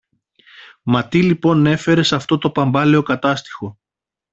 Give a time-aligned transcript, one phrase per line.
[0.81, 3.77] Μα τι λοιπόν έφερες αυτό το παμπάλαιο Κατάστιχο